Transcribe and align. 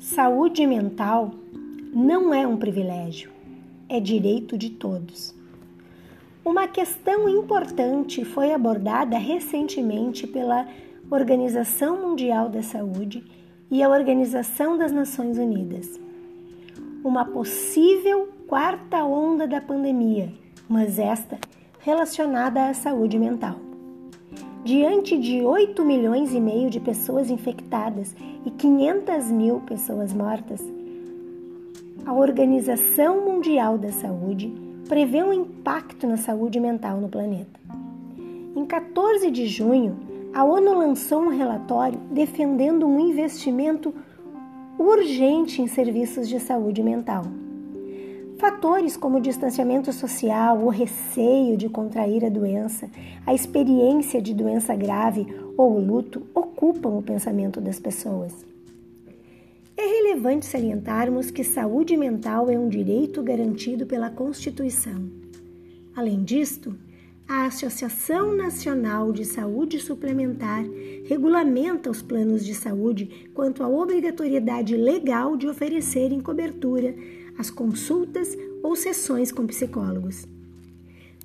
Saúde 0.00 0.66
mental 0.66 1.30
não 1.92 2.32
é 2.32 2.46
um 2.46 2.56
privilégio, 2.56 3.30
é 3.86 4.00
direito 4.00 4.56
de 4.56 4.70
todos. 4.70 5.34
Uma 6.42 6.66
questão 6.66 7.28
importante 7.28 8.24
foi 8.24 8.54
abordada 8.54 9.18
recentemente 9.18 10.26
pela 10.26 10.66
Organização 11.10 12.00
Mundial 12.00 12.48
da 12.48 12.62
Saúde 12.62 13.22
e 13.70 13.82
a 13.82 13.90
Organização 13.90 14.78
das 14.78 14.90
Nações 14.90 15.36
Unidas. 15.36 16.00
Uma 17.04 17.26
possível 17.26 18.32
quarta 18.46 19.04
onda 19.04 19.46
da 19.46 19.60
pandemia, 19.60 20.32
mas 20.66 20.98
esta 20.98 21.38
relacionada 21.80 22.70
à 22.70 22.72
saúde 22.72 23.18
mental. 23.18 23.69
Diante 24.64 25.16
de 25.16 25.40
8 25.40 25.82
milhões 25.86 26.34
e 26.34 26.40
meio 26.40 26.68
de 26.68 26.78
pessoas 26.78 27.30
infectadas 27.30 28.14
e 28.44 28.50
500 28.50 29.30
mil 29.30 29.60
pessoas 29.60 30.12
mortas, 30.12 30.62
a 32.04 32.12
Organização 32.12 33.24
Mundial 33.24 33.78
da 33.78 33.90
Saúde 33.90 34.52
prevê 34.86 35.22
um 35.22 35.32
impacto 35.32 36.06
na 36.06 36.18
saúde 36.18 36.60
mental 36.60 37.00
no 37.00 37.08
planeta. 37.08 37.58
Em 38.54 38.66
14 38.66 39.30
de 39.30 39.46
junho, 39.46 39.96
a 40.34 40.44
ONU 40.44 40.74
lançou 40.74 41.22
um 41.22 41.28
relatório 41.28 41.98
defendendo 42.10 42.86
um 42.86 43.00
investimento 43.00 43.94
urgente 44.78 45.62
em 45.62 45.68
serviços 45.68 46.28
de 46.28 46.38
saúde 46.38 46.82
mental. 46.82 47.24
Fatores 48.40 48.96
como 48.96 49.18
o 49.18 49.20
distanciamento 49.20 49.92
social, 49.92 50.64
o 50.64 50.70
receio 50.70 51.58
de 51.58 51.68
contrair 51.68 52.24
a 52.24 52.30
doença, 52.30 52.88
a 53.26 53.34
experiência 53.34 54.20
de 54.22 54.32
doença 54.32 54.74
grave 54.74 55.26
ou 55.58 55.76
o 55.76 55.78
luto 55.78 56.26
ocupam 56.34 56.88
o 56.88 57.02
pensamento 57.02 57.60
das 57.60 57.78
pessoas. 57.78 58.32
É 59.76 59.82
relevante 59.82 60.46
salientarmos 60.46 61.30
que 61.30 61.44
saúde 61.44 61.98
mental 61.98 62.48
é 62.48 62.58
um 62.58 62.70
direito 62.70 63.22
garantido 63.22 63.84
pela 63.84 64.08
Constituição. 64.08 65.04
Além 65.94 66.24
disto, 66.24 66.74
a 67.30 67.46
Associação 67.46 68.34
Nacional 68.34 69.12
de 69.12 69.24
Saúde 69.24 69.78
Suplementar 69.78 70.64
regulamenta 71.04 71.88
os 71.88 72.02
planos 72.02 72.44
de 72.44 72.52
saúde 72.52 73.28
quanto 73.32 73.62
à 73.62 73.68
obrigatoriedade 73.68 74.76
legal 74.76 75.36
de 75.36 75.46
oferecerem 75.46 76.18
cobertura 76.20 76.92
as 77.38 77.48
consultas 77.48 78.36
ou 78.64 78.74
sessões 78.74 79.30
com 79.30 79.46
psicólogos. 79.46 80.26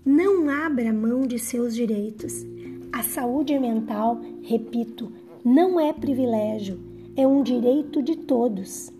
Não 0.06 0.48
abra 0.48 0.94
mão 0.94 1.26
de 1.26 1.40
seus 1.40 1.74
direitos. 1.74 2.46
A 2.94 3.02
saúde 3.02 3.58
mental, 3.58 4.22
repito, 4.44 5.12
não 5.44 5.80
é 5.80 5.92
privilégio, 5.92 6.80
é 7.18 7.26
um 7.26 7.42
direito 7.42 8.04
de 8.04 8.16
todos. 8.16 8.94